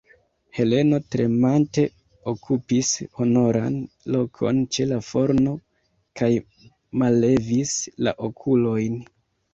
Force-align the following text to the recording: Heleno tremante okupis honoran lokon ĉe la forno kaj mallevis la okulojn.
Heleno 0.59 0.97
tremante 1.15 1.83
okupis 2.31 2.89
honoran 3.19 3.77
lokon 4.15 4.63
ĉe 4.77 4.87
la 4.95 4.99
forno 5.11 5.55
kaj 6.23 6.33
mallevis 7.03 7.79
la 8.09 8.19
okulojn. 8.31 8.99